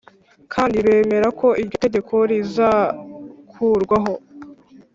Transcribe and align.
Kandi 0.53 0.77
bemera 0.85 1.27
ko 1.39 1.47
iryo 1.61 1.77
tegeko 1.85 2.13
ritazakurwaho 2.29 4.13